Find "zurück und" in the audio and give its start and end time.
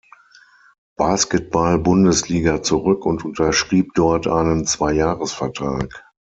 2.63-3.23